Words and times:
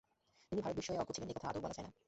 তিনি 0.51 0.61
ভারত 0.61 0.75
বিষয়ে 0.77 0.99
অজ্ঞ 0.99 1.11
ছিলেন 1.11 1.29
এ 1.29 1.33
কথা 1.33 1.47
আদৌ 1.49 1.61
বলা 1.61 1.75
যায় 1.77 1.85
না। 1.87 1.91